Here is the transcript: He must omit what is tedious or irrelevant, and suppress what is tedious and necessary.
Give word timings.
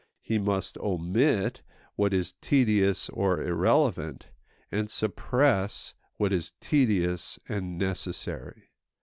He 0.23 0.39
must 0.39 0.79
omit 0.79 1.61
what 1.95 2.11
is 2.11 2.33
tedious 2.41 3.07
or 3.09 3.39
irrelevant, 3.39 4.29
and 4.71 4.89
suppress 4.89 5.93
what 6.17 6.33
is 6.33 6.53
tedious 6.59 7.37
and 7.47 7.77
necessary. 7.77 8.71